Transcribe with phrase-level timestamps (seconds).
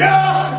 [0.00, 0.49] Hallelujah!